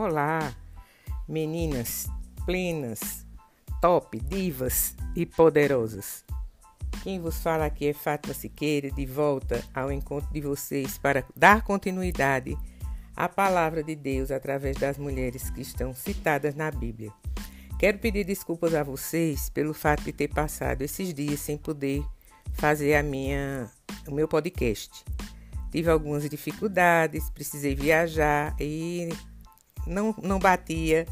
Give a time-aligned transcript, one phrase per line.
[0.00, 0.54] Olá,
[1.26, 2.06] meninas
[2.46, 3.26] plenas,
[3.80, 6.24] top, divas e poderosas.
[7.02, 11.62] Quem vos fala aqui é Fátima Siqueira, de volta ao encontro de vocês para dar
[11.62, 12.56] continuidade
[13.16, 17.12] à palavra de Deus através das mulheres que estão citadas na Bíblia.
[17.76, 22.04] Quero pedir desculpas a vocês pelo fato de ter passado esses dias sem poder
[22.52, 23.68] fazer a minha,
[24.06, 25.04] o meu podcast.
[25.72, 29.08] Tive algumas dificuldades, precisei viajar e
[29.88, 31.06] não, não batia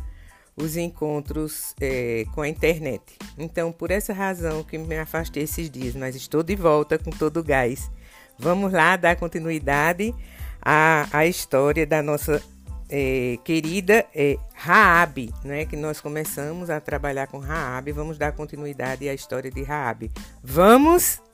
[0.57, 3.03] os encontros é, com a internet.
[3.37, 7.41] Então, por essa razão que me afastei esses dias, mas estou de volta com todo
[7.41, 7.91] o gás.
[8.39, 10.15] Vamos lá dar continuidade
[10.63, 12.43] à, à história da nossa
[12.89, 15.67] é, querida é, Raab, né?
[15.67, 17.91] Que nós começamos a trabalhar com Raab.
[17.93, 20.11] Vamos dar continuidade à história de Raab.
[20.43, 21.26] Vamos!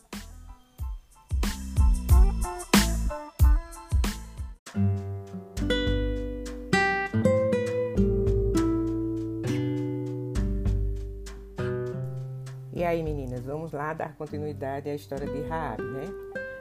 [12.93, 16.04] Aí, meninas, vamos lá dar continuidade à história de Raabe, né?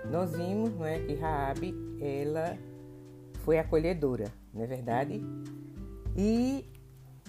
[0.10, 2.58] Nós vimos, não é, que Raabe, ela
[3.44, 5.22] foi acolhedora, não é verdade?
[6.16, 6.66] E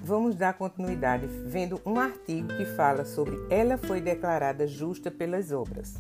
[0.01, 5.97] vamos dar continuidade vendo um artigo que fala sobre ela foi declarada justa pelas obras.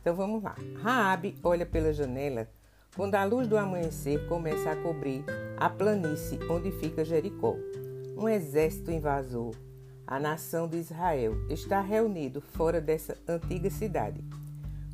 [0.00, 0.54] Então vamos lá.
[0.80, 2.48] Raabe olha pela janela
[2.94, 5.24] quando a luz do amanhecer começa a cobrir
[5.56, 7.56] a planície onde fica Jericó.
[8.16, 9.54] Um exército invasor
[10.08, 14.24] a nação de Israel está reunido fora dessa antiga cidade.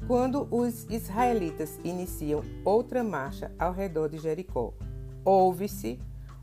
[0.08, 4.74] Quando os israelitas iniciam outra marcha ao redor de Jericó,
[5.24, 6.00] ouve-se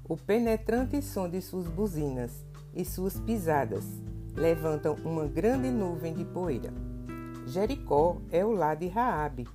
[0.08, 3.84] o penetrante som de suas buzinas e suas pisadas
[4.36, 6.74] levantam uma grande nuvem de poeira.
[7.46, 9.50] Jericó é o lar de Raabe.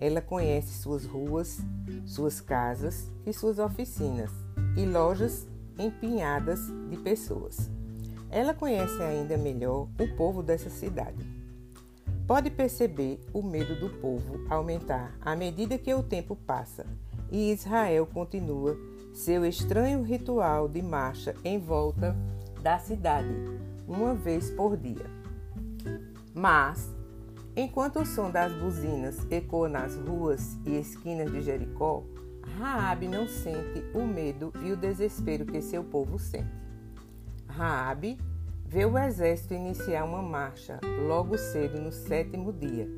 [0.00, 1.58] Ela conhece suas ruas,
[2.06, 4.30] suas casas e suas oficinas
[4.78, 5.46] e lojas
[5.78, 6.58] empinhadas
[6.88, 7.70] de pessoas.
[8.32, 11.22] Ela conhece ainda melhor o povo dessa cidade.
[12.26, 16.86] Pode perceber o medo do povo aumentar à medida que o tempo passa
[17.30, 18.74] e Israel continua
[19.12, 22.16] seu estranho ritual de marcha em volta
[22.62, 23.28] da cidade,
[23.86, 25.10] uma vez por dia.
[26.32, 26.90] Mas,
[27.54, 32.02] enquanto o som das buzinas ecoa nas ruas e esquinas de Jericó,
[32.58, 36.61] Raabe não sente o medo e o desespero que seu povo sente.
[37.52, 38.18] Raabe
[38.64, 42.88] vê o exército iniciar uma marcha logo cedo no sétimo dia.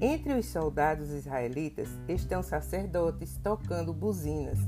[0.00, 4.58] Entre os soldados israelitas estão sacerdotes tocando buzinas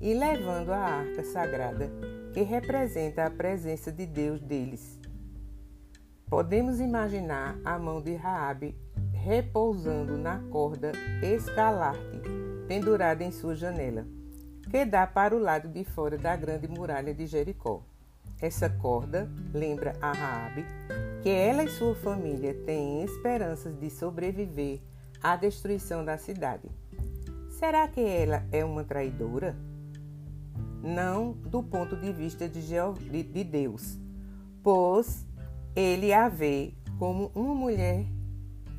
[0.00, 1.88] e levando a arca sagrada
[2.32, 4.98] que representa a presença de Deus deles.
[6.28, 8.76] Podemos imaginar a mão de Raabe
[9.12, 10.90] repousando na corda
[11.22, 12.20] escalarte
[12.66, 14.06] pendurada em sua janela,
[14.68, 17.84] que dá para o lado de fora da grande muralha de Jericó.
[18.40, 20.64] Essa corda lembra a Raabe
[21.22, 24.80] que ela e sua família têm esperanças de sobreviver
[25.22, 26.68] à destruição da cidade.
[27.50, 29.54] Será que ela é uma traidora?
[30.82, 32.62] Não do ponto de vista de,
[33.22, 33.98] de Deus,
[34.62, 35.26] pois
[35.76, 38.06] ele a vê como uma mulher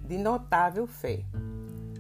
[0.08, 1.24] de notável fé.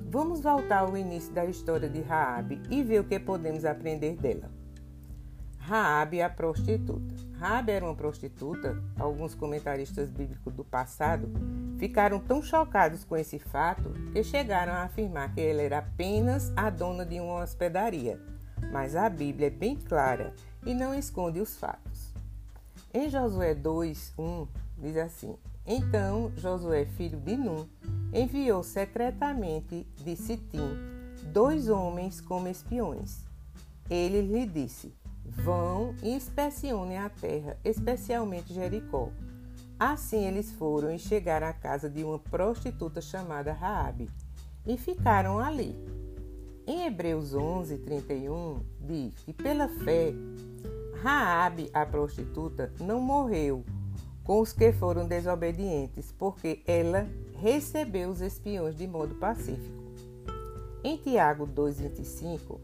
[0.09, 4.60] Vamos voltar ao início da história de Raabe e ver o que podemos aprender dela.
[5.61, 7.15] Raabe a prostituta.
[7.37, 8.81] Raabe era uma prostituta.
[8.97, 11.29] Alguns comentaristas bíblicos do passado
[11.77, 16.69] ficaram tão chocados com esse fato que chegaram a afirmar que ela era apenas a
[16.69, 18.19] dona de uma hospedaria.
[18.71, 20.33] Mas a Bíblia é bem clara
[20.65, 22.11] e não esconde os fatos.
[22.91, 24.47] Em Josué 2:1
[24.79, 25.35] diz assim:
[25.65, 27.67] Então Josué, filho de Num,
[28.11, 30.75] enviou secretamente de Sitim
[31.31, 33.23] dois homens como espiões.
[33.89, 34.93] Ele lhe disse:
[35.31, 39.09] Vão e inspecionem a terra, especialmente Jericó.
[39.79, 44.09] Assim eles foram e chegaram à casa de uma prostituta chamada Raabe
[44.65, 45.75] e ficaram ali.
[46.67, 50.13] Em Hebreus 11, 31, diz que pela fé,
[51.01, 53.65] Raabe, a prostituta, não morreu
[54.23, 57.07] com os que foram desobedientes, porque ela
[57.37, 59.81] recebeu os espiões de modo pacífico.
[60.83, 62.59] Em Tiago 2,25,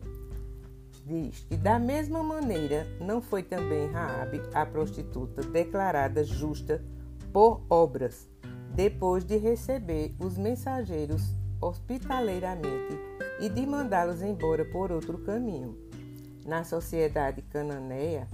[1.08, 6.84] diz que da mesma maneira não foi também Raabe, a prostituta, declarada justa
[7.32, 8.30] por obras,
[8.76, 13.00] depois de receber os mensageiros hospitaleiramente
[13.40, 15.78] e de mandá-los embora por outro caminho.
[16.46, 18.28] Na sociedade cananeia,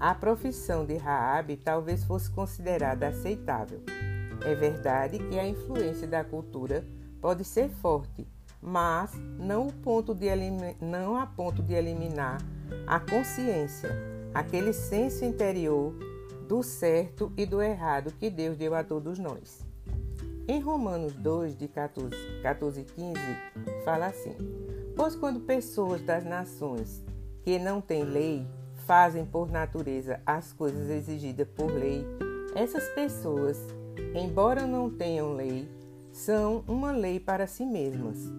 [0.00, 3.82] a profissão de Raabe talvez fosse considerada aceitável.
[4.44, 6.84] É verdade que a influência da cultura
[7.20, 8.26] pode ser forte
[8.64, 10.26] mas não, ponto de
[10.80, 12.38] não a ponto de eliminar
[12.86, 13.90] a consciência,
[14.32, 15.92] aquele senso interior
[16.48, 19.64] do certo e do errado que Deus deu a todos nós.
[20.48, 23.20] Em Romanos 2, de 14, 14 e 15,
[23.84, 24.36] fala assim:
[24.96, 27.02] Pois quando pessoas das nações
[27.42, 28.46] que não têm lei
[28.86, 32.04] fazem por natureza as coisas exigidas por lei,
[32.54, 33.58] essas pessoas,
[34.14, 35.66] embora não tenham lei,
[36.14, 38.32] são uma lei para si mesmas.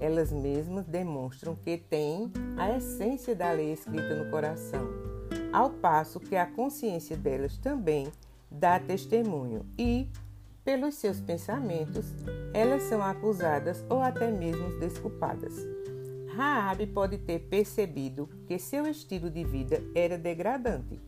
[0.00, 4.88] Elas mesmas demonstram que têm a essência da lei escrita no coração,
[5.52, 8.10] ao passo que a consciência delas também
[8.50, 10.08] dá testemunho e,
[10.64, 12.04] pelos seus pensamentos,
[12.52, 15.54] elas são acusadas ou até mesmo desculpadas.
[16.34, 20.98] Raabe pode ter percebido que seu estilo de vida era degradante.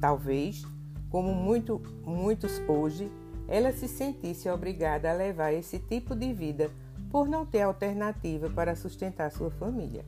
[0.00, 0.62] Talvez,
[1.10, 3.10] como muito, muitos hoje,
[3.50, 6.70] ela se sentisse obrigada a levar esse tipo de vida
[7.10, 10.04] por não ter alternativa para sustentar sua família.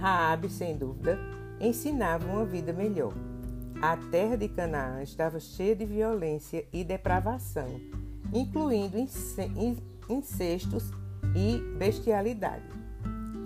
[0.00, 1.18] Raabe, sem dúvida,
[1.60, 3.12] ensinava uma vida melhor.
[3.82, 7.68] A terra de Canaã estava cheia de violência e depravação,
[8.32, 8.96] incluindo
[10.08, 10.90] incestos
[11.36, 12.64] e bestialidade.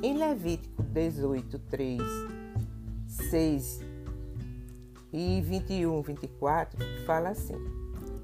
[0.00, 2.00] Em Levítico 18, 3,
[3.30, 3.80] 6
[5.12, 7.56] e 21, 24, fala assim: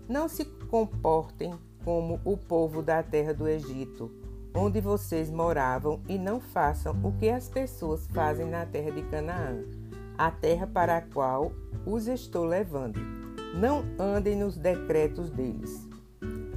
[0.08, 1.54] Não se comportem
[1.84, 4.10] como o povo da terra do Egito,
[4.54, 9.64] onde vocês moravam, e não façam o que as pessoas fazem na terra de Canaã,
[10.16, 11.52] a terra para a qual
[11.86, 13.00] os estou levando.
[13.54, 15.88] Não andem nos decretos deles.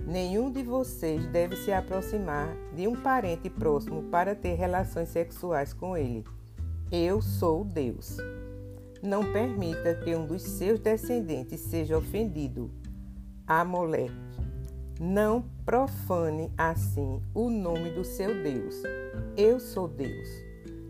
[0.06, 5.96] Nenhum de vocês deve se aproximar de um parente próximo para ter relações sexuais com
[5.96, 6.26] ele.
[6.92, 8.18] Eu sou Deus.
[9.02, 12.70] Não permita que um dos seus descendentes seja ofendido.
[13.60, 14.10] Amolec.
[14.98, 18.82] Não profane assim o nome do seu Deus.
[19.36, 20.30] Eu sou Deus.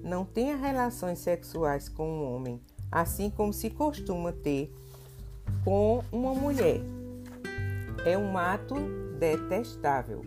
[0.04, 2.62] Não tenha relações sexuais com um homem,
[2.92, 4.72] assim como se costuma ter
[5.64, 6.82] com uma mulher.
[8.06, 8.76] É um ato
[9.18, 10.22] detestável.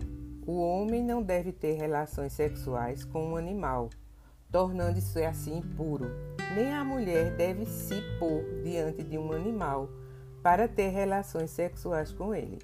[0.45, 3.89] O homem não deve ter relações sexuais com um animal,
[4.51, 6.07] tornando-se assim impuro.
[6.53, 9.89] Nem a mulher deve se pôr diante de um animal
[10.45, 12.59] para ter relações sexuais com ele.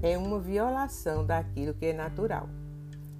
[0.00, 2.48] É uma violação daquilo que é natural.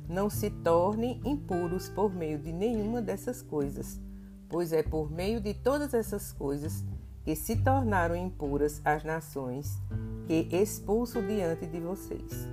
[0.09, 4.01] Não se tornem impuros por meio de nenhuma dessas coisas,
[4.49, 6.85] pois é por meio de todas essas coisas
[7.25, 9.77] que se tornaram impuras as nações
[10.29, 12.47] que expulso diante de vocês.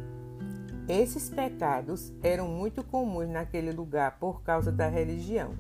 [0.90, 5.54] Esses pecados eram muito comuns naquele lugar por causa da religião.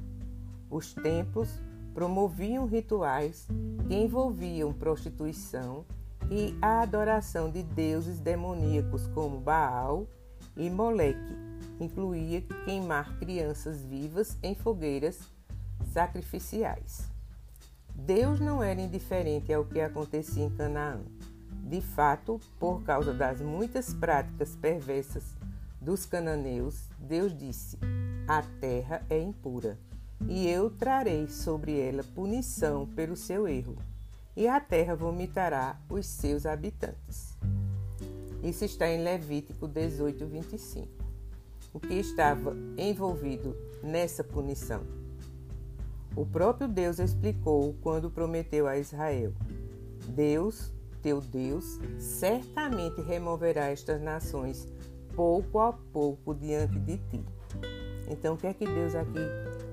[0.67, 1.61] Os templos
[1.95, 3.47] promoviam rituais
[3.87, 5.85] que envolviam prostituição
[6.29, 10.05] e a adoração de deuses demoníacos como Baal
[10.57, 11.33] e Moleque.
[11.79, 15.19] Incluía queimar crianças vivas em fogueiras
[15.93, 17.09] sacrificiais.
[17.95, 20.99] Deus não era indiferente ao que acontecia em Canaã.
[21.63, 25.23] De fato, por causa das muitas práticas perversas
[25.79, 27.79] dos cananeus, Deus disse:
[28.27, 29.77] A terra é impura,
[30.27, 33.75] e eu trarei sobre ela punição pelo seu erro,
[34.35, 37.37] e a terra vomitará os seus habitantes.
[38.43, 40.87] Isso está em Levítico 18, 25.
[41.73, 44.83] O que estava envolvido nessa punição?
[46.15, 49.33] O próprio Deus explicou quando prometeu a Israel:
[50.07, 50.71] Deus
[51.05, 54.67] teu Deus certamente removerá estas nações
[55.15, 57.23] pouco a pouco diante de ti.
[58.09, 59.19] Então, o que é que Deus aqui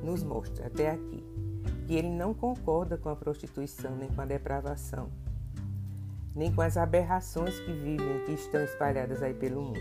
[0.02, 1.25] nos mostra até aqui?
[1.87, 5.09] Que ele não concorda com a prostituição, nem com a depravação,
[6.35, 9.80] nem com as aberrações que vivem, que estão espalhadas aí pelo mundo.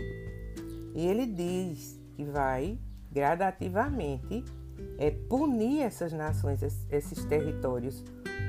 [0.94, 2.78] E ele diz que vai
[3.10, 4.44] gradativamente
[4.98, 8.04] é, punir essas nações, esses territórios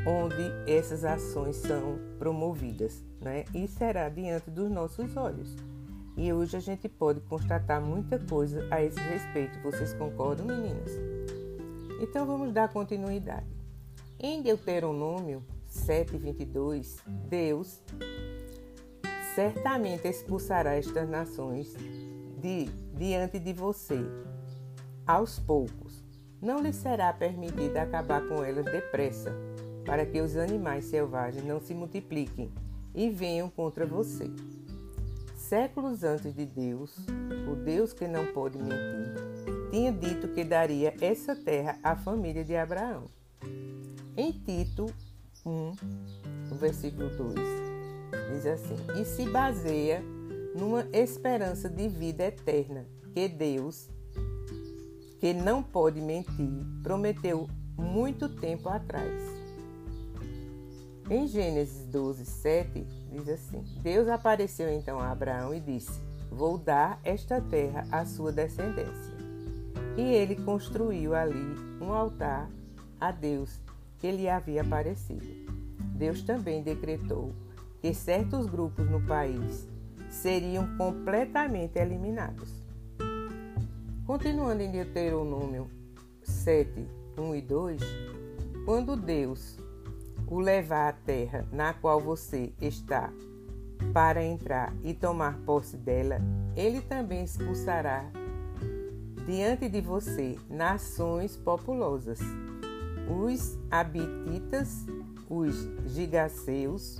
[0.05, 3.45] onde essas ações são promovidas, né?
[3.53, 5.55] E será diante dos nossos olhos.
[6.15, 9.59] E hoje a gente pode constatar muita coisa a esse respeito.
[9.63, 10.91] Vocês concordam, meninas?
[12.03, 13.47] Então vamos dar continuidade.
[14.19, 16.97] Em Deuteronômio 7:22,
[17.29, 17.81] Deus
[19.33, 21.73] certamente expulsará estas nações
[22.41, 22.65] de
[22.97, 24.03] diante de você
[25.07, 26.03] aos poucos.
[26.41, 29.33] Não lhe será permitido acabar com elas depressa
[29.85, 32.51] para que os animais selvagens não se multipliquem
[32.93, 34.29] e venham contra você.
[35.37, 36.97] Séculos antes de Deus,
[37.49, 39.32] o Deus que não pode mentir,
[39.73, 43.05] tinha dito que daria essa terra à família de Abraão.
[44.15, 44.85] Em Tito
[45.43, 45.71] 1,
[46.51, 47.33] no versículo 2,
[48.31, 50.03] diz assim: E se baseia
[50.55, 53.89] numa esperança de vida eterna que Deus,
[55.19, 56.51] que não pode mentir,
[56.83, 59.23] prometeu muito tempo atrás.
[61.09, 65.99] Em Gênesis 12, 7, diz assim: Deus apareceu então a Abraão e disse:
[66.29, 69.12] Vou dar esta terra à sua descendência.
[69.97, 72.49] E ele construiu ali um altar
[72.99, 73.61] a Deus
[73.99, 75.27] que lhe havia aparecido.
[75.95, 77.33] Deus também decretou
[77.81, 79.67] que certos grupos no país
[80.09, 82.63] seriam completamente eliminados.
[84.05, 85.69] Continuando em Deuteronômio
[86.23, 86.85] 7,
[87.17, 87.81] 1 e 2,
[88.65, 89.57] quando Deus
[90.27, 93.11] o levar à terra na qual você está
[93.93, 96.19] para entrar e tomar posse dela,
[96.55, 98.09] ele também expulsará
[99.25, 102.19] diante de você nações populosas,
[103.09, 104.85] os Abititas,
[105.29, 106.97] os Gigaseus,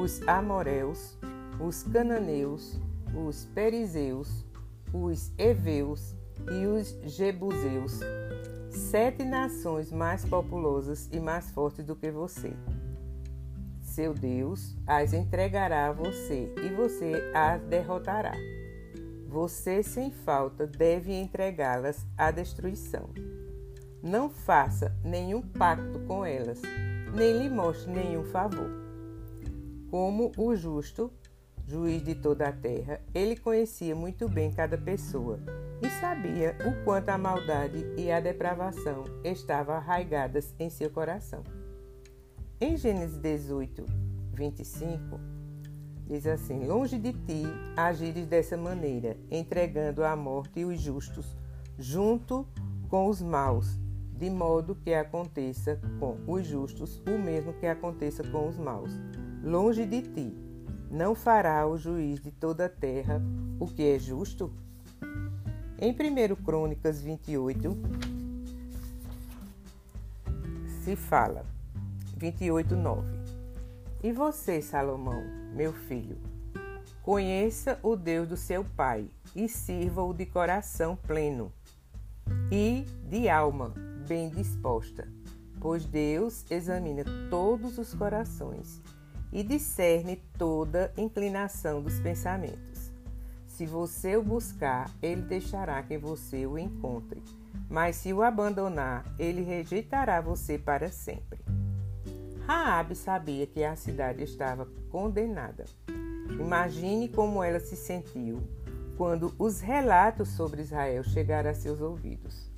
[0.00, 1.16] os Amoreus,
[1.60, 2.80] os Cananeus,
[3.14, 4.44] os Perizeus,
[4.92, 6.14] os Eveus
[6.50, 8.00] e os Jebuseus,
[8.70, 12.52] sete nações mais populosas e mais fortes do que você.
[13.80, 18.32] Seu Deus as entregará a você e você as derrotará.
[19.30, 23.10] Você, sem falta, deve entregá-las à destruição.
[24.02, 26.60] Não faça nenhum pacto com elas,
[27.14, 28.68] nem lhe mostre nenhum favor.
[29.88, 31.12] Como o justo,
[31.64, 35.38] juiz de toda a terra, ele conhecia muito bem cada pessoa
[35.80, 41.44] e sabia o quanto a maldade e a depravação estavam arraigadas em seu coração.
[42.60, 43.86] Em Gênesis 18,
[44.32, 45.20] 25,
[46.10, 47.44] diz assim: Longe de ti
[47.76, 51.36] agires dessa maneira, entregando à morte os justos,
[51.78, 52.44] junto
[52.88, 53.78] com os maus,
[54.12, 58.90] de modo que aconteça com os justos o mesmo que aconteça com os maus.
[59.42, 60.36] Longe de ti,
[60.90, 63.22] não fará o juiz de toda a terra
[63.60, 64.52] o que é justo?
[65.78, 67.78] Em 1 Crônicas 28,
[70.82, 71.46] se fala,
[72.18, 73.19] 28, 9.
[74.02, 75.22] E você, Salomão,
[75.54, 76.16] meu filho,
[77.02, 81.52] conheça o Deus do seu pai e sirva-o de coração pleno
[82.50, 83.74] e de alma
[84.08, 85.06] bem disposta,
[85.60, 88.80] pois Deus examina todos os corações
[89.30, 92.90] e discerne toda inclinação dos pensamentos.
[93.46, 97.22] Se você o buscar, ele deixará que você o encontre.
[97.68, 101.49] Mas se o abandonar, ele rejeitará você para sempre.
[102.50, 105.66] Raabe sabia que a cidade estava condenada.
[106.32, 108.42] Imagine como ela se sentiu
[108.96, 112.50] quando os relatos sobre Israel chegaram a seus ouvidos.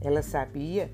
[0.00, 0.90] Ela sabia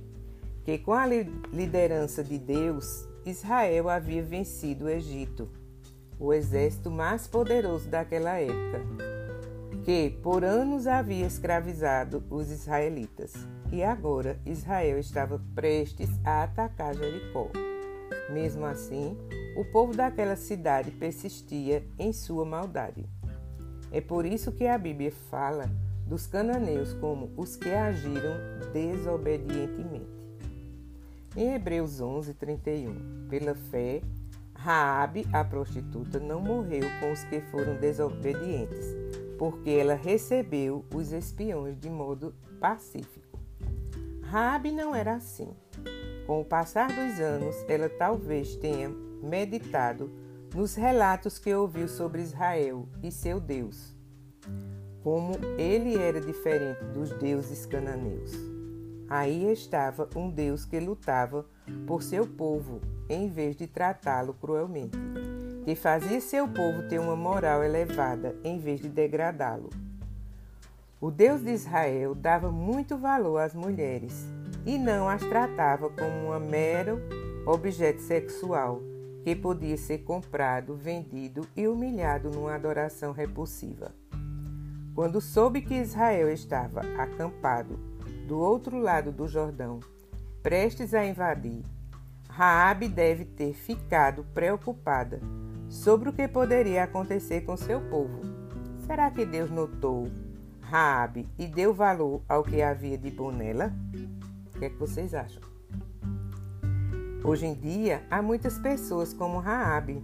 [0.63, 5.49] que com a liderança de Deus, Israel havia vencido o Egito,
[6.21, 8.83] o exército mais poderoso daquela época
[9.87, 13.33] que por anos havia escravizado os israelitas.
[13.73, 17.51] E agora Israel estava prestes a atacar Jericó.
[18.29, 19.17] Mesmo assim,
[19.57, 23.07] o povo daquela cidade persistia em sua maldade.
[23.91, 25.71] É por isso que a Bíblia fala
[26.07, 28.35] dos cananeus como os que agiram
[28.73, 30.19] desobedientemente.
[31.37, 34.03] Em Hebreus 11, 31, pela fé,
[34.55, 38.87] Raabe, a prostituta, não morreu com os que foram desobedientes,
[39.39, 43.39] porque ela recebeu os espiões de modo pacífico.
[44.23, 45.55] Rabi não era assim.
[46.29, 48.91] Com o passar dos anos, ela talvez tenha
[49.23, 50.13] meditado
[50.55, 53.97] nos relatos que ouviu sobre Israel e seu Deus,
[55.03, 58.33] como ele era diferente dos deuses cananeus.
[59.09, 61.47] Aí estava um Deus que lutava
[61.87, 64.99] por seu povo em vez de tratá-lo cruelmente
[65.65, 69.71] que fazia seu povo ter uma moral elevada em vez de degradá-lo.
[71.01, 74.27] O Deus de Israel dava muito valor às mulheres
[74.69, 77.01] e não as tratava como um mero
[77.47, 78.83] objeto sexual
[79.25, 83.95] que podia ser comprado, vendido e humilhado numa adoração repulsiva.
[84.95, 87.79] Quando soube que Israel estava acampado
[88.27, 89.81] do outro lado do Jordão,
[90.43, 91.65] prestes a invadir,
[92.29, 95.19] Raabe deve ter ficado preocupada
[95.67, 98.21] sobre o que poderia acontecer com seu povo.
[98.87, 100.09] Será que Deus notou
[100.61, 103.73] Raabe e deu valor ao que havia de bom nela?
[104.59, 105.41] O que é que vocês acham?
[107.23, 110.03] Hoje em dia, há muitas pessoas como Raabe.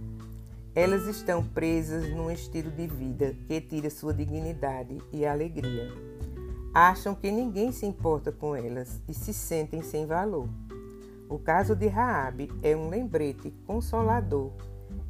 [0.73, 5.91] Elas estão presas num estilo de vida que tira sua dignidade e alegria.
[6.73, 10.47] Acham que ninguém se importa com elas e se sentem sem valor.
[11.27, 14.53] O caso de Raabe é um lembrete consolador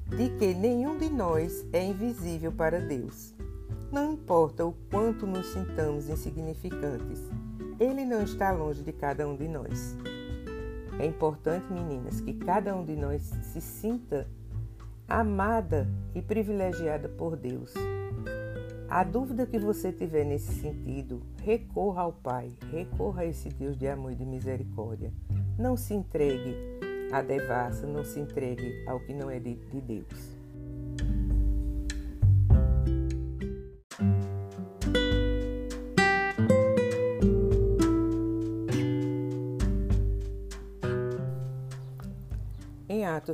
[0.08, 3.36] de que nenhum de nós é invisível para Deus.
[3.92, 7.22] Não importa o quanto nos sintamos insignificantes,
[7.80, 9.98] Ele não está longe de cada um de nós.
[10.98, 14.26] É importante, meninas, que cada um de nós se sinta
[15.08, 17.74] amada e privilegiada por Deus.
[18.90, 23.88] A dúvida que você tiver nesse sentido, recorra ao Pai, recorra a esse Deus de
[23.88, 25.12] amor e de misericórdia.
[25.58, 26.56] Não se entregue
[27.12, 30.35] à devassa, não se entregue ao que não é de, de Deus.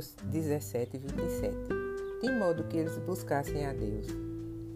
[0.02, 1.56] Atos 17, 27,
[2.20, 4.08] de modo que eles buscassem a Deus,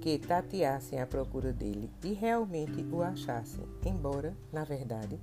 [0.01, 5.19] que tateassem à procura dele e realmente o achassem, embora, na verdade,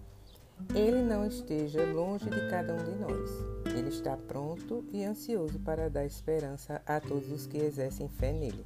[0.76, 3.30] ele não esteja longe de cada um de nós.
[3.74, 8.66] Ele está pronto e ansioso para dar esperança a todos os que exercem fé nele.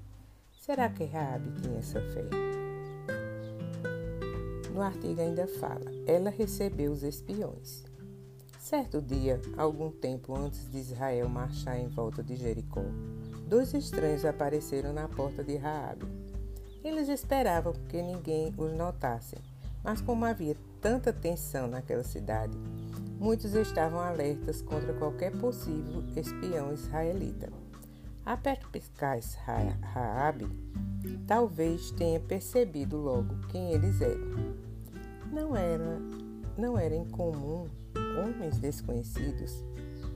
[0.60, 2.26] Será que Raabe tinha essa fé?
[4.74, 7.86] No artigo ainda fala: ela recebeu os espiões.
[8.68, 12.84] Certo dia, algum tempo antes de Israel marchar em volta de Jericó,
[13.48, 16.06] dois estranhos apareceram na porta de Raabe.
[16.84, 19.38] Eles esperavam que ninguém os notasse,
[19.82, 22.58] mas como havia tanta tensão naquela cidade,
[23.18, 27.50] muitos estavam alertas contra qualquer possível espião israelita.
[28.26, 29.38] A perspicaz
[29.94, 30.46] Raabe
[31.26, 34.58] talvez tenha percebido logo quem eles eram.
[35.32, 36.02] Não era,
[36.58, 37.70] não era incomum
[38.18, 39.64] homens desconhecidos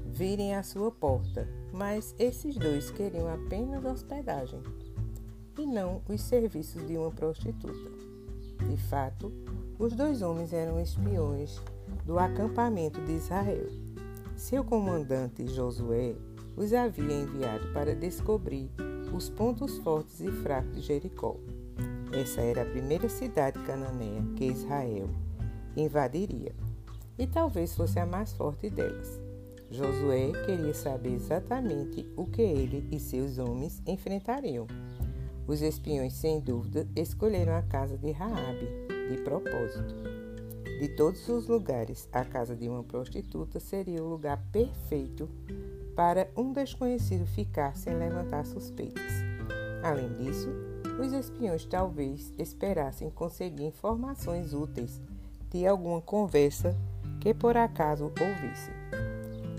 [0.05, 4.61] virem à sua porta, mas esses dois queriam apenas hospedagem
[5.57, 7.91] e não os serviços de uma prostituta.
[8.67, 9.31] De fato,
[9.79, 11.61] os dois homens eram espiões
[12.05, 13.67] do acampamento de Israel.
[14.35, 16.15] Seu comandante Josué
[16.55, 18.69] os havia enviado para descobrir
[19.13, 21.35] os pontos fortes e fracos de Jericó.
[22.13, 25.09] Essa era a primeira cidade cananeia que Israel
[25.75, 26.53] invadiria,
[27.21, 29.21] e talvez fosse a mais forte delas.
[29.69, 34.65] Josué queria saber exatamente o que ele e seus homens enfrentariam.
[35.45, 38.67] Os espiões, sem dúvida, escolheram a casa de Raabe,
[39.07, 39.93] de propósito.
[40.79, 45.29] De todos os lugares, a casa de uma prostituta seria o lugar perfeito
[45.95, 49.13] para um desconhecido ficar sem levantar suspeitas.
[49.83, 50.49] Além disso,
[50.99, 54.99] os espiões talvez esperassem conseguir informações úteis
[55.51, 56.75] de alguma conversa
[57.21, 58.71] que por acaso ouvisse.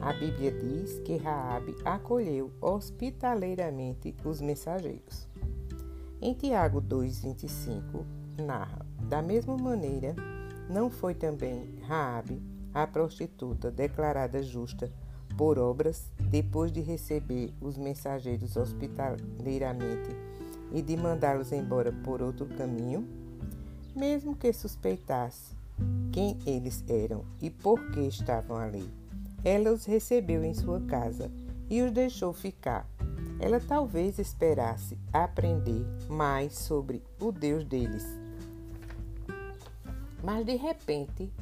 [0.01, 5.29] A Bíblia diz que Raabe acolheu hospitaleiramente os mensageiros.
[6.21, 8.05] Em Tiago 2:25
[8.45, 10.17] narra: da mesma maneira,
[10.69, 12.43] não foi também Raabe,
[12.75, 14.91] a prostituta, declarada justa
[15.37, 20.11] por obras depois de receber os mensageiros hospitaleiramente
[20.73, 23.07] e de mandá-los embora por outro caminho?
[23.95, 25.62] Mesmo que suspeitasse
[26.13, 28.89] quem eles eram e por que estavam ali,
[29.45, 31.31] ela os recebeu em sua casa
[31.69, 32.89] e os deixou ficar.
[33.41, 38.23] Ela talvez esperasse aprender mais sobre o Deus deles
[40.23, 41.33] mas de repente,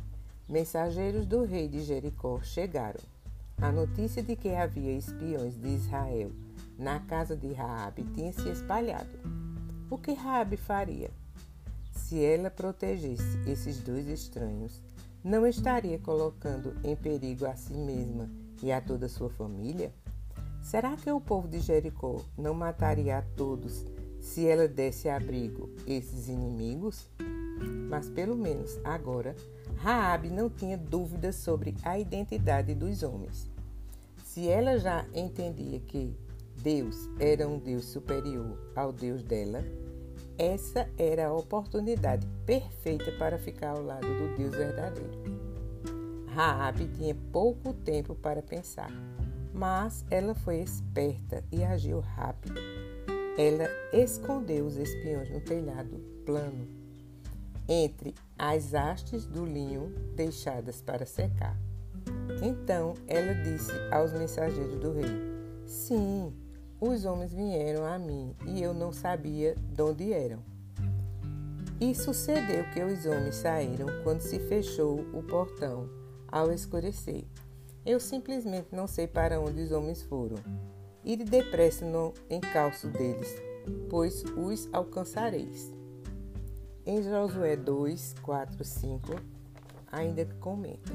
[0.48, 3.00] mensageiros do rei de Jericó chegaram.
[3.60, 6.32] A notícia de que havia espiões de Israel
[6.78, 9.18] na casa de Raabe tinha se espalhado.
[9.90, 11.10] O que Raabe faria?
[12.04, 14.82] Se ela protegesse esses dois estranhos,
[15.22, 18.28] não estaria colocando em perigo a si mesma
[18.60, 19.92] e a toda a sua família?
[20.60, 23.86] Será que o povo de Jericó não mataria a todos
[24.18, 27.08] se ela desse abrigo esses inimigos?
[27.88, 29.36] Mas pelo menos agora,
[29.76, 33.48] Raabe não tinha dúvidas sobre a identidade dos homens.
[34.24, 36.16] Se ela já entendia que
[36.56, 39.64] Deus era um Deus superior ao Deus dela,
[40.40, 45.10] essa era a oportunidade perfeita para ficar ao lado do Deus verdadeiro.
[46.28, 48.90] Raabe tinha pouco tempo para pensar,
[49.52, 52.58] mas ela foi esperta e agiu rápido.
[53.36, 56.66] Ela escondeu os espiões no telhado plano
[57.68, 61.54] entre as hastes do linho deixadas para secar.
[62.42, 65.20] Então ela disse aos mensageiros do rei:
[65.66, 66.32] Sim,
[66.80, 70.38] os homens vieram a mim e eu não sabia de onde eram.
[71.78, 75.88] E sucedeu que os homens saíram quando se fechou o portão
[76.28, 77.24] ao escurecer.
[77.84, 80.36] Eu simplesmente não sei para onde os homens foram.
[81.04, 83.34] Ide depressa no encalço deles,
[83.88, 85.72] pois os alcançareis.
[86.84, 89.16] Em Josué 2, 4, 5,
[89.90, 90.92] ainda comenta: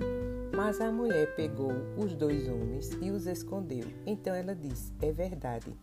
[0.56, 3.86] Mas a mulher pegou os dois homens e os escondeu.
[4.06, 5.76] Então ela disse: É verdade.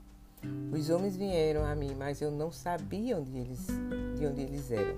[0.73, 3.67] Os homens vieram a mim, mas eu não sabia onde eles,
[4.19, 4.97] de onde eles eram.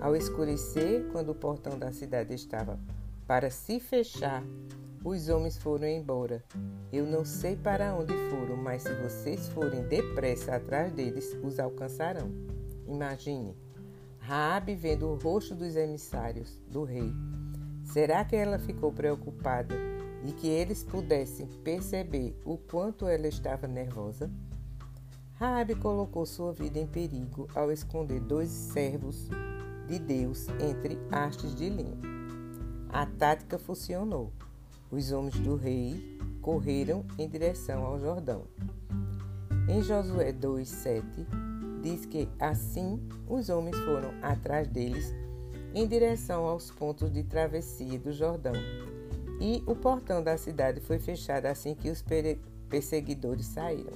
[0.00, 2.78] Ao escurecer, quando o portão da cidade estava
[3.26, 4.44] para se fechar,
[5.04, 6.44] os homens foram embora.
[6.92, 12.30] Eu não sei para onde foram, mas se vocês forem depressa atrás deles, os alcançarão.
[12.86, 13.56] Imagine,
[14.26, 17.12] Raabe vendo o rosto dos emissários do rei.
[17.84, 19.74] Será que ela ficou preocupada
[20.24, 24.30] de que eles pudessem perceber o quanto ela estava nervosa?
[25.34, 29.28] Raabe colocou sua vida em perigo ao esconder dois servos
[29.86, 32.00] de Deus entre hastes de linho.
[32.88, 34.32] A tática funcionou.
[34.90, 38.44] Os homens do rei correram em direção ao Jordão.
[39.68, 41.53] Em Josué 2:7
[41.84, 45.14] diz que assim os homens foram atrás deles
[45.74, 48.54] em direção aos pontos de travessia do Jordão.
[49.40, 52.02] E o portão da cidade foi fechado assim que os
[52.70, 53.92] perseguidores saíram.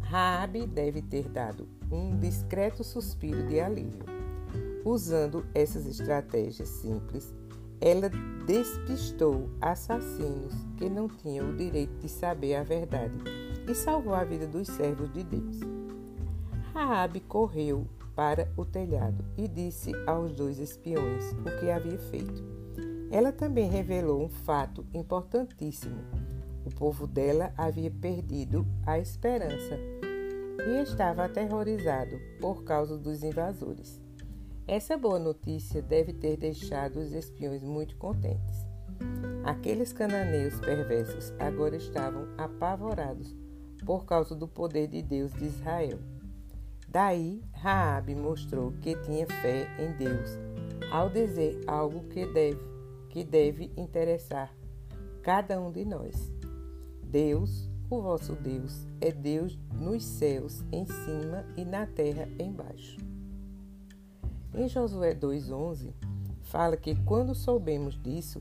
[0.00, 4.04] Raabe deve ter dado um discreto suspiro de alívio.
[4.84, 7.34] Usando essas estratégias simples,
[7.80, 8.08] ela
[8.46, 13.18] despistou assassinos que não tinham o direito de saber a verdade
[13.68, 15.83] e salvou a vida dos servos de Deus.
[16.74, 22.42] Raabe correu para o telhado e disse aos dois espiões o que havia feito.
[23.12, 26.00] Ela também revelou um fato importantíssimo.
[26.66, 29.78] O povo dela havia perdido a esperança
[30.66, 34.02] e estava aterrorizado por causa dos invasores.
[34.66, 38.66] Essa boa notícia deve ter deixado os espiões muito contentes.
[39.44, 43.32] Aqueles cananeus perversos agora estavam apavorados
[43.86, 46.13] por causa do poder de Deus de Israel.
[46.94, 50.38] Daí, Raabe mostrou que tinha fé em Deus
[50.92, 52.60] ao dizer algo que deve,
[53.10, 54.54] que deve interessar
[55.20, 56.32] cada um de nós.
[57.02, 62.96] Deus, o vosso Deus, é Deus nos céus em cima e na terra embaixo.
[64.54, 65.92] Em Josué 2,11,
[66.42, 68.40] fala que quando soubemos disso,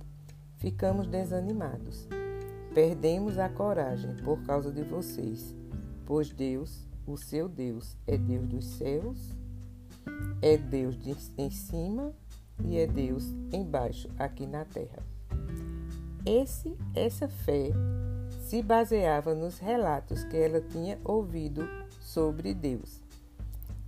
[0.58, 2.08] ficamos desanimados.
[2.76, 5.56] Perdemos a coragem por causa de vocês,
[6.06, 9.18] pois Deus o seu Deus é Deus dos céus,
[10.42, 12.14] é Deus de, em cima
[12.64, 15.04] e é Deus embaixo, aqui na terra.
[16.26, 17.72] Esse, essa fé
[18.40, 21.68] se baseava nos relatos que ela tinha ouvido
[22.00, 23.02] sobre Deus.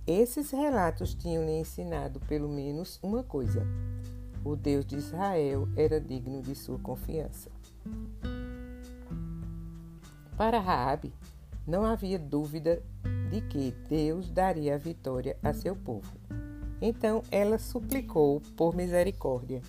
[0.06, 3.66] Esses relatos tinham lhe ensinado pelo menos uma coisa:
[4.44, 7.50] o Deus de Israel era digno de sua confiança.
[10.36, 11.12] Para Raabe,
[11.66, 12.82] não havia dúvida
[13.36, 16.10] de que Deus daria a vitória a seu povo.
[16.80, 19.60] Então ela suplicou por misericórdia,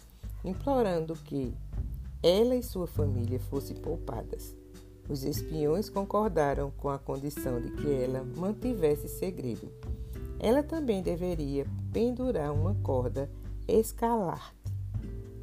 [0.43, 1.53] implorando que
[2.23, 4.55] ela e sua família fossem poupadas.
[5.09, 9.71] Os espiões concordaram com a condição de que ela mantivesse segredo.
[10.39, 13.29] Ela também deveria pendurar uma corda
[13.67, 14.55] escalarte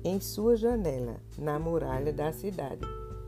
[0.02, 2.86] em sua janela na muralha da cidade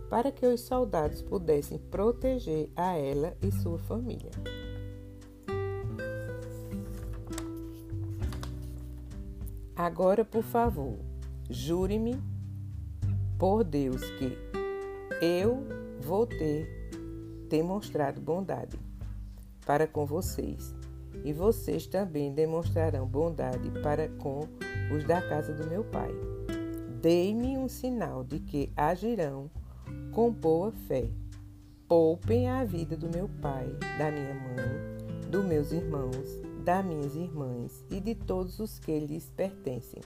[0.08, 4.30] para que os soldados pudessem proteger a ela e sua família.
[9.76, 10.96] Agora, por favor,
[11.50, 12.18] jure-me
[13.38, 14.38] por Deus que
[15.20, 15.62] eu
[16.00, 16.90] vou ter
[17.50, 18.78] demonstrado bondade
[19.66, 20.74] para com vocês
[21.22, 24.48] e vocês também demonstrarão bondade para com
[24.94, 26.10] os da casa do meu pai.
[27.02, 29.50] Dei-me um sinal de que agirão
[30.10, 31.10] com boa fé.
[31.86, 33.66] Poupem a vida do meu pai,
[33.98, 39.30] da minha mãe, dos meus irmãos, das minhas irmãs e de todos os que lhes
[39.30, 40.02] pertencem,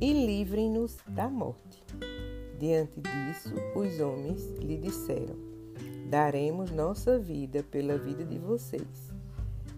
[0.00, 1.82] e livrem-nos da morte.
[2.56, 5.34] Diante disso, os homens lhe disseram:
[6.08, 9.12] Daremos nossa vida pela vida de vocês.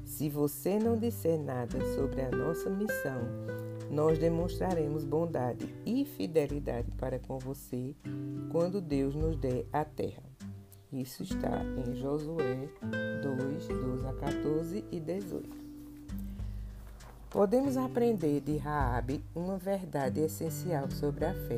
[0.04, 3.22] Se você não disser nada sobre a nossa missão,
[3.90, 7.94] nós demonstraremos bondade e fidelidade para com você
[8.52, 10.22] quando Deus nos der a terra.
[10.92, 12.68] Isso está em Josué
[13.22, 15.63] 2, 12 a 14 e 18.
[17.34, 21.56] Podemos aprender de Raabe uma verdade essencial sobre a fé.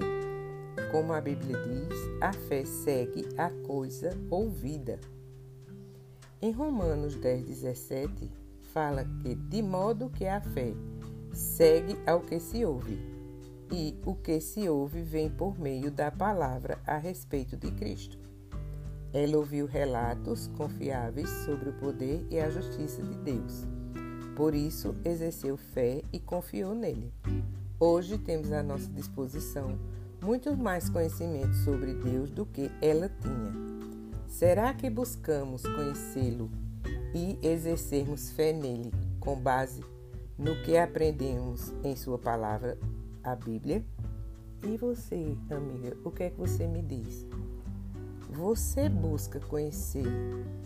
[0.90, 4.98] Como a Bíblia diz, a fé segue a coisa ouvida.
[6.40, 8.32] Em Romanos 10, 17,
[8.72, 10.72] fala que de modo que a fé
[11.34, 12.98] segue ao que se ouve,
[13.70, 18.18] e o que se ouve vem por meio da palavra a respeito de Cristo.
[19.12, 23.75] Ela ouviu relatos confiáveis sobre o poder e a justiça de Deus.
[24.36, 27.10] Por isso, exerceu fé e confiou nele.
[27.80, 29.78] Hoje temos à nossa disposição
[30.22, 33.52] muito mais conhecimento sobre Deus do que ela tinha.
[34.28, 36.50] Será que buscamos conhecê-lo
[37.14, 39.82] e exercermos fé nele com base
[40.38, 42.78] no que aprendemos em Sua palavra,
[43.24, 43.82] a Bíblia.
[44.62, 47.26] E você, amiga, o que é que você me diz?
[48.28, 50.04] Você busca conhecer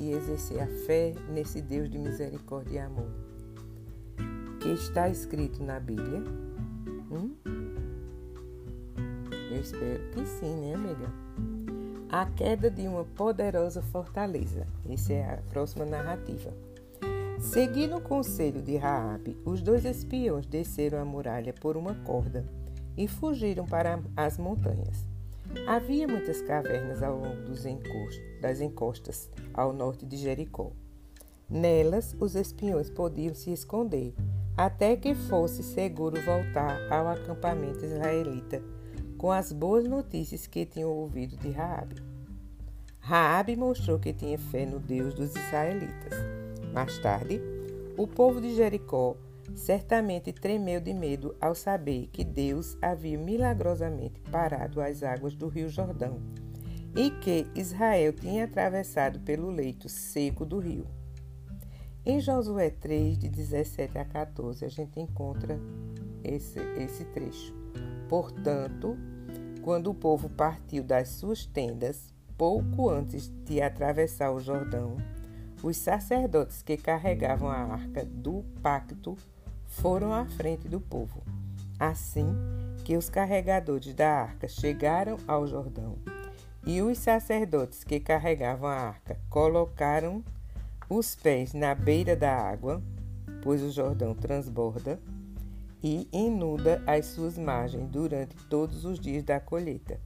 [0.01, 3.30] e exercer a fé nesse Deus de misericórdia e amor
[4.61, 6.23] que está escrito na Bíblia?
[7.11, 7.35] Hum?
[9.51, 11.11] Eu espero que sim, né, amiga?
[12.11, 14.67] A queda de uma poderosa fortaleza.
[14.89, 16.53] Essa é a próxima narrativa.
[17.39, 22.45] Seguindo o conselho de Raabe, os dois espiões desceram a muralha por uma corda
[22.99, 25.07] e fugiram para as montanhas.
[25.67, 30.71] Havia muitas cavernas ao longo encostos, das encostas ao norte de Jericó.
[31.49, 34.15] Nelas, os espiões podiam se esconder
[34.65, 38.63] até que fosse seguro voltar ao acampamento israelita
[39.17, 41.97] com as boas notícias que tinham ouvido de Raabe.
[42.99, 46.13] Raabe mostrou que tinha fé no Deus dos israelitas.
[46.75, 47.41] Mais tarde,
[47.97, 49.17] o povo de Jericó
[49.55, 55.71] certamente tremeu de medo ao saber que Deus havia milagrosamente parado as águas do rio
[55.71, 56.21] Jordão
[56.95, 61.00] e que Israel tinha atravessado pelo leito seco do rio.
[62.05, 65.61] Em Josué 3, de 17 a 14, a gente encontra
[66.25, 67.55] esse, esse trecho.
[68.09, 68.97] Portanto,
[69.61, 74.97] quando o povo partiu das suas tendas, pouco antes de atravessar o Jordão,
[75.63, 79.15] os sacerdotes que carregavam a arca do pacto
[79.67, 81.23] foram à frente do povo.
[81.79, 82.35] Assim
[82.83, 85.99] que os carregadores da arca chegaram ao Jordão,
[86.67, 90.25] e os sacerdotes que carregavam a arca colocaram
[90.91, 92.83] os pés na beira da água,
[93.45, 95.01] pois o Jordão transborda
[95.81, 100.01] e inunda as suas margens durante todos os dias da colheita.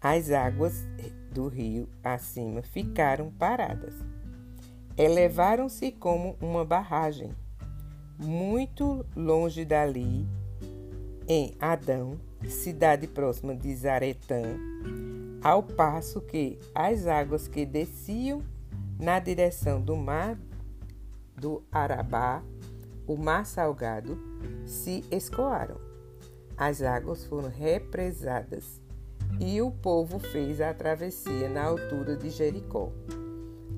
[0.00, 0.84] As águas
[1.32, 3.94] do rio acima ficaram paradas.
[4.98, 7.30] Elevaram-se como uma barragem
[8.18, 10.26] muito longe dali,
[11.26, 14.42] em Adão, cidade próxima de Zaretã,
[15.42, 18.42] ao passo que as águas que desciam
[18.98, 20.38] na direção do mar
[21.36, 22.42] do Arabá,
[23.06, 24.18] o mar salgado,
[24.66, 25.76] se escoaram.
[26.56, 28.80] As águas foram represadas
[29.40, 32.92] e o povo fez a travessia na altura de Jericó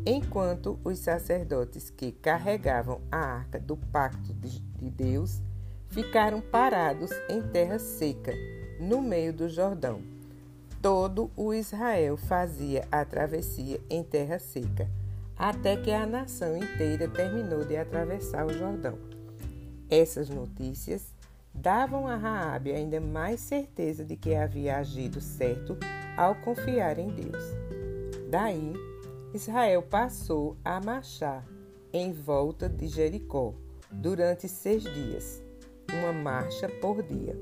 [0.06, 5.42] enquanto os sacerdotes que carregavam a arca do pacto de Deus
[5.88, 8.32] ficaram parados em terra seca,
[8.78, 10.00] no meio do Jordão.
[10.80, 14.88] Todo o Israel fazia a travessia em terra seca,
[15.38, 18.98] até que a nação inteira terminou de atravessar o Jordão.
[19.88, 21.14] Essas notícias
[21.54, 25.76] davam a Raabe ainda mais certeza de que havia agido certo
[26.16, 27.44] ao confiar em Deus.
[28.30, 28.72] Daí,
[29.32, 31.44] Israel passou a marchar
[31.92, 33.54] em volta de Jericó
[33.90, 35.42] durante seis dias,
[35.92, 37.38] uma marcha por dia.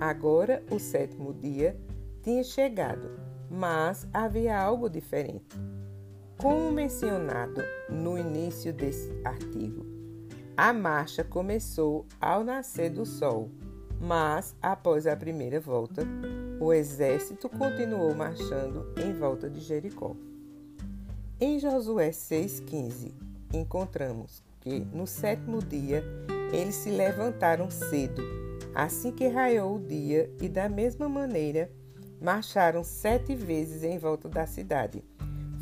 [0.00, 1.76] Agora, o sétimo dia
[2.22, 3.10] tinha chegado,
[3.50, 5.56] mas havia algo diferente.
[6.36, 9.86] Como mencionado no início desse artigo,
[10.56, 13.50] a marcha começou ao nascer do sol,
[14.00, 16.02] mas após a primeira volta,
[16.60, 20.14] o exército continuou marchando em volta de Jericó.
[21.40, 23.12] Em Josué 6,15,
[23.52, 26.04] encontramos que no sétimo dia
[26.52, 28.22] eles se levantaram cedo,
[28.74, 31.70] assim que raiou o dia, e da mesma maneira
[32.20, 35.02] marcharam sete vezes em volta da cidade.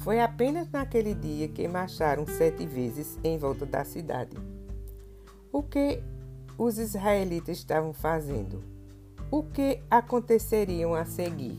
[0.02, 4.36] Foi apenas naquele dia que marcharam sete vezes em volta da cidade.
[5.52, 6.02] O que
[6.58, 8.64] os israelitas estavam fazendo?
[9.30, 11.56] O que aconteceriam a seguir?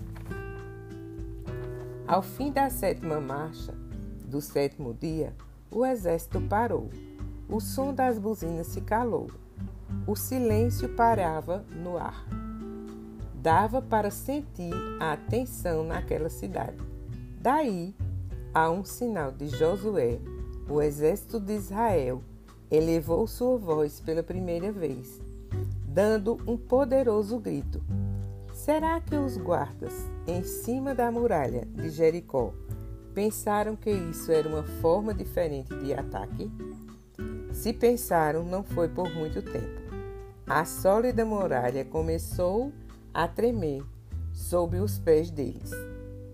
[2.05, 3.73] Ao fim da sétima marcha,
[4.25, 5.33] do sétimo dia,
[5.71, 6.89] o exército parou.
[7.47, 9.31] O som das buzinas se calou.
[10.05, 12.25] O silêncio parava no ar.
[13.35, 16.77] Dava para sentir a tensão naquela cidade.
[17.39, 17.95] Daí,
[18.53, 20.19] a um sinal de Josué,
[20.69, 22.21] o exército de Israel
[22.69, 25.21] elevou sua voz pela primeira vez,
[25.87, 27.81] dando um poderoso grito.
[28.53, 29.93] Será que os guardas
[30.27, 32.53] em cima da muralha de Jericó
[33.13, 36.51] Pensaram que isso era uma forma diferente de ataque?
[37.51, 39.83] Se pensaram, não foi por muito tempo.
[40.47, 42.71] A sólida muralha começou
[43.13, 43.83] a tremer
[44.33, 45.71] sob os pés deles.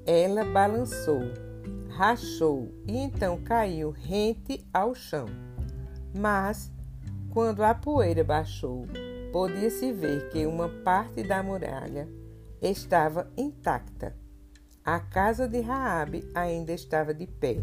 [0.05, 1.21] Ela balançou,
[1.99, 5.25] rachou e então caiu rente ao chão.
[6.17, 6.71] Mas,
[7.29, 8.87] quando a poeira baixou,
[9.33, 12.07] podia-se ver que uma parte da muralha
[12.61, 14.15] estava intacta
[14.85, 17.61] a casa de Raabe ainda estava de pé.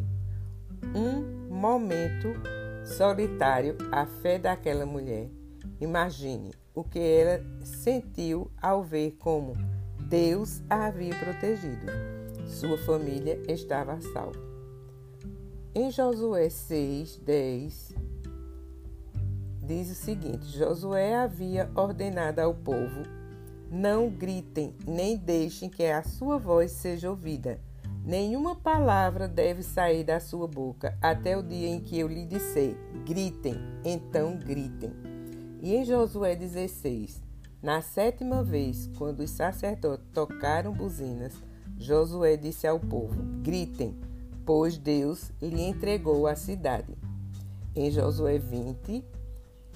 [0.95, 2.29] Um momento
[2.85, 5.31] solitário a fé daquela mulher.
[5.81, 9.55] Imagine o que ela sentiu ao ver como
[9.99, 12.16] Deus a havia protegido.
[12.47, 14.41] Sua família estava a salvo.
[15.75, 17.95] Em Josué 6, 10,
[19.63, 23.03] diz o seguinte: Josué havia ordenado ao povo:
[23.71, 27.61] Não gritem, nem deixem que a sua voz seja ouvida.
[28.05, 32.77] Nenhuma palavra deve sair da sua boca até o dia em que eu lhe disser:
[33.05, 34.93] gritem, então gritem.
[35.61, 37.21] E em Josué 16,
[37.61, 41.35] na sétima vez, quando os sacerdotes tocaram buzinas,
[41.79, 43.95] Josué disse ao povo: gritem,
[44.45, 46.97] pois Deus lhe entregou a cidade.
[47.75, 49.05] Em Josué 20,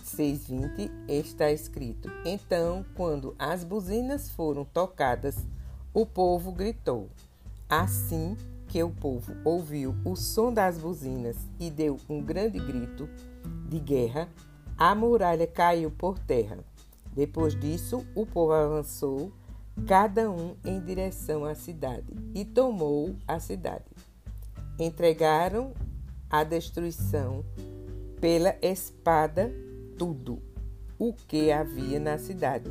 [0.05, 5.37] 6:20 está escrito: Então, quando as buzinas foram tocadas,
[5.93, 7.09] o povo gritou.
[7.69, 8.37] Assim
[8.67, 13.09] que o povo ouviu o som das buzinas e deu um grande grito
[13.69, 14.29] de guerra,
[14.79, 16.59] a muralha caiu por terra.
[17.13, 19.33] Depois disso, o povo avançou,
[19.87, 23.85] cada um em direção à cidade, e tomou a cidade.
[24.79, 25.73] Entregaram
[26.29, 27.45] a destruição
[28.21, 29.53] pela espada
[29.99, 30.41] tudo
[30.99, 32.71] o que havia na cidade: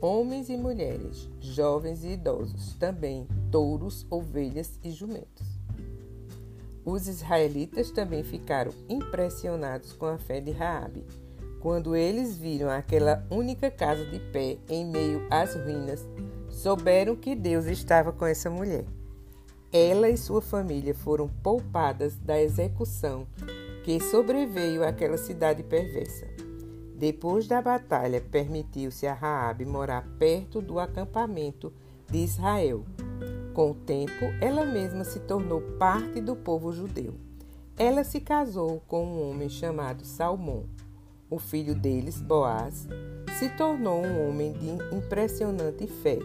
[0.00, 5.46] homens e mulheres, jovens e idosos, também touros, ovelhas e jumentos.
[6.84, 11.04] Os israelitas também ficaram impressionados com a fé de Raabe.
[11.60, 16.04] Quando eles viram aquela única casa de pé em meio às ruínas,
[16.52, 18.84] souberam que Deus estava com essa mulher.
[19.72, 23.26] Ela e sua família foram poupadas da execução
[23.82, 26.26] que sobreveio àquela cidade perversa.
[26.94, 31.72] Depois da batalha, permitiu-se a Raabe morar perto do acampamento
[32.08, 32.84] de Israel.
[33.54, 37.14] Com o tempo, ela mesma se tornou parte do povo judeu.
[37.76, 40.64] Ela se casou com um homem chamado Salmão.
[41.28, 42.86] O filho deles, Boaz,
[43.38, 46.18] se tornou um homem de impressionante fé.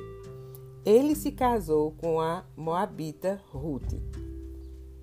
[0.87, 3.93] Ele se casou com a moabita Ruth.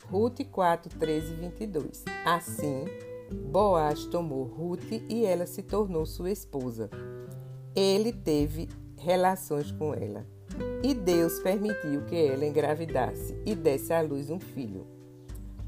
[0.07, 2.05] Ruth 4, 13 e 22.
[2.25, 2.87] Assim,
[3.53, 6.89] Boaz tomou Ruth e ela se tornou sua esposa.
[7.77, 8.67] Ele teve
[8.97, 10.27] relações com ela.
[10.83, 14.87] E Deus permitiu que ela engravidasse e desse à luz um filho.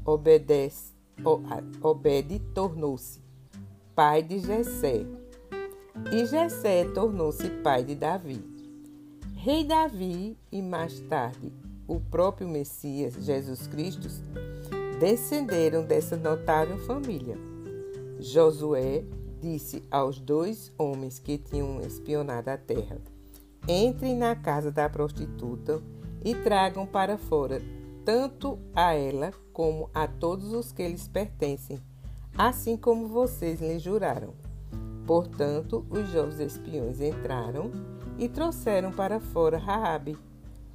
[0.03, 0.47] Obed
[2.55, 3.21] tornou-se
[3.93, 5.05] pai de Jessé.
[6.11, 8.56] E Jessé tornou-se pai de Davi.
[9.47, 11.53] Rei Davi e mais tarde
[11.87, 14.09] o próprio Messias, Jesus Cristo,
[14.99, 17.37] descenderam dessa notável família.
[18.19, 19.05] Josué
[19.39, 22.97] disse aos dois homens que tinham espionado a terra:
[23.65, 25.81] Entrem na casa da prostituta
[26.25, 27.61] e tragam para fora
[28.03, 31.79] tanto a ela como a todos os que lhes pertencem,
[32.37, 34.33] assim como vocês lhe juraram.
[35.05, 37.71] Portanto, os jovens espiões entraram
[38.17, 40.17] e trouxeram para fora Raabe,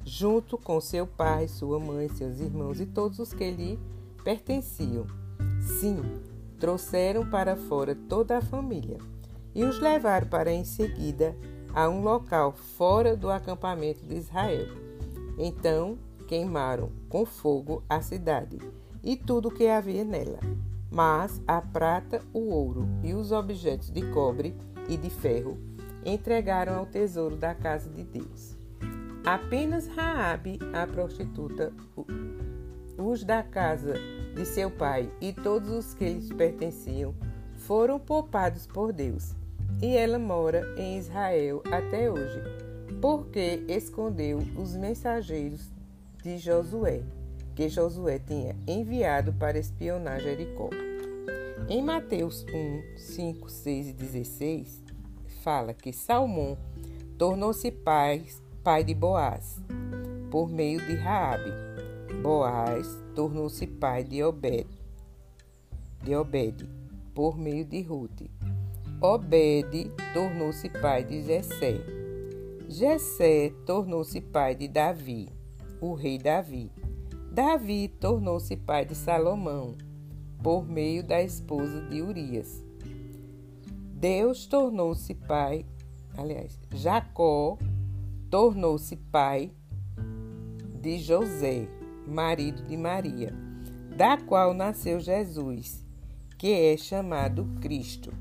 [0.05, 3.79] junto com seu pai, sua mãe, seus irmãos e todos os que lhe
[4.23, 5.05] pertenciam.
[5.59, 6.01] Sim,
[6.59, 8.97] trouxeram para fora toda a família
[9.53, 11.35] e os levaram para em seguida
[11.73, 14.67] a um local fora do acampamento de Israel.
[15.37, 18.57] Então queimaram com fogo a cidade
[19.03, 20.39] e tudo o que havia nela.
[20.89, 24.55] Mas a prata, o ouro e os objetos de cobre
[24.87, 25.57] e de ferro
[26.05, 28.55] entregaram ao tesouro da casa de Deus.
[29.25, 31.71] Apenas Raabe, a prostituta,
[32.97, 33.93] os da casa
[34.35, 37.13] de seu pai e todos os que lhes pertenciam
[37.55, 39.33] foram poupados por Deus.
[39.81, 42.41] E ela mora em Israel até hoje,
[43.01, 45.71] porque escondeu os mensageiros
[46.21, 47.01] de Josué,
[47.55, 50.69] que Josué tinha enviado para espionar Jericó.
[51.69, 54.83] Em Mateus 1, 5, 6 e 16,
[55.43, 56.57] fala que Salmão
[57.17, 58.25] tornou-se pai,
[58.63, 59.61] pai de Boaz,
[60.31, 61.73] por meio de Raabe
[62.23, 64.65] Boaz tornou-se pai de Obed,
[66.01, 66.65] de Obed,
[67.13, 68.29] por meio de Ruth.
[69.01, 71.81] Obed tornou-se pai de Jessé.
[72.69, 75.27] Jessé tornou-se pai de Davi,
[75.81, 76.71] o rei Davi.
[77.29, 79.75] Davi tornou-se pai de Salomão,
[80.41, 82.62] por meio da esposa de Urias.
[84.03, 85.65] Deus tornou-se pai,
[86.17, 87.57] aliás, Jacó
[88.29, 89.49] tornou-se pai
[90.81, 91.69] de José,
[92.05, 93.33] marido de Maria,
[93.95, 95.85] da qual nasceu Jesus,
[96.37, 98.11] que é chamado Cristo.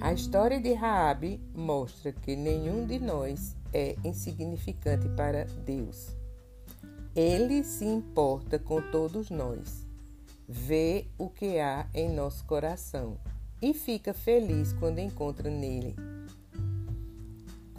[0.00, 6.08] A história de Raabe mostra que nenhum de nós é insignificante para Deus.
[7.14, 9.88] Ele se importa com todos nós,
[10.50, 13.16] vê o que há em nosso coração
[13.62, 15.94] e fica feliz quando encontra nele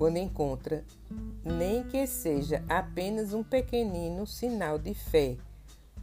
[0.01, 0.83] quando encontra,
[1.45, 5.37] nem que seja apenas um pequenino sinal de fé,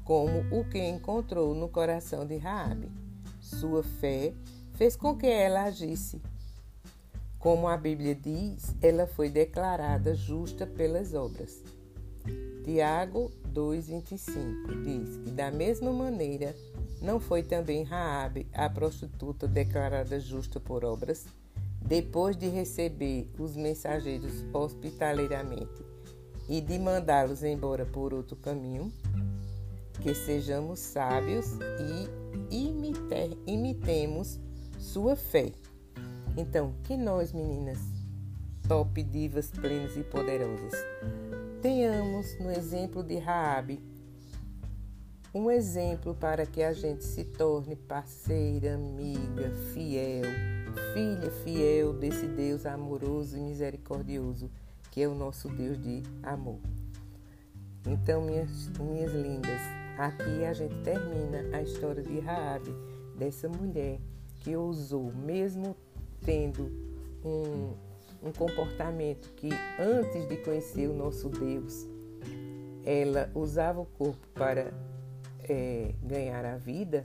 [0.04, 2.88] como o que encontrou no coração de Raabe.
[3.40, 4.32] Sua fé
[4.74, 6.22] fez com que ela agisse.
[7.40, 11.60] Como a Bíblia diz, ela foi declarada justa pelas obras.
[12.62, 16.54] Tiago 2:25 diz que da mesma maneira
[17.02, 21.26] não foi também Raabe a prostituta declarada justa por obras,
[21.84, 25.84] depois de receber os mensageiros hospitaleiramente
[26.48, 28.92] e de mandá-los embora por outro caminho,
[30.00, 31.46] que sejamos sábios
[32.50, 34.38] e imite, imitemos
[34.78, 35.50] sua fé.
[36.36, 37.78] Então, que nós, meninas,
[38.68, 40.74] top divas plenas e poderosas,
[41.60, 43.80] tenhamos no exemplo de Raabe
[45.34, 50.24] um exemplo para que a gente se torne parceira, amiga, fiel,
[50.94, 54.50] filha fiel desse Deus amoroso e misericordioso,
[54.90, 56.58] que é o nosso Deus de amor.
[57.86, 59.60] Então, minhas, minhas lindas,
[59.98, 62.74] aqui a gente termina a história de Raabe,
[63.16, 64.00] dessa mulher
[64.40, 65.76] que ousou, mesmo
[66.24, 66.72] tendo
[67.24, 67.74] um,
[68.22, 69.48] um comportamento que
[69.78, 71.86] antes de conhecer o nosso Deus,
[72.84, 74.72] ela usava o corpo para
[75.48, 77.02] é, ganhar a vida,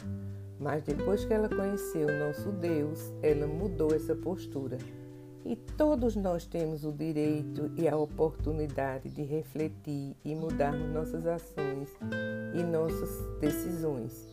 [0.59, 4.77] mas depois que ela conheceu o nosso Deus, ela mudou essa postura.
[5.45, 11.89] E todos nós temos o direito e a oportunidade de refletir e mudarmos nossas ações
[12.53, 13.09] e nossas
[13.41, 14.29] decisões.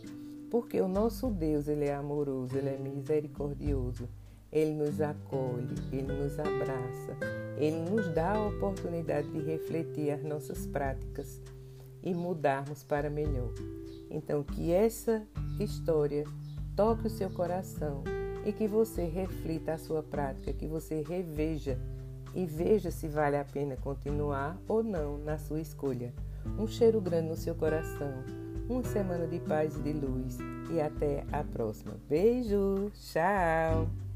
[0.48, 4.08] Porque o nosso Deus, ele é amoroso, ele é misericordioso,
[4.52, 7.16] ele nos acolhe, ele nos abraça,
[7.56, 11.40] ele nos dá a oportunidade de refletir as nossas práticas
[12.02, 13.52] e mudarmos para melhor.
[14.10, 15.22] Então, que essa
[15.58, 16.24] história
[16.74, 18.02] toque o seu coração
[18.44, 21.78] e que você reflita a sua prática, que você reveja
[22.34, 26.12] e veja se vale a pena continuar ou não na sua escolha.
[26.58, 28.12] Um cheiro grande no seu coração,
[28.68, 30.38] uma semana de paz e de luz
[30.70, 31.94] e até a próxima.
[32.08, 34.09] Beijo, tchau!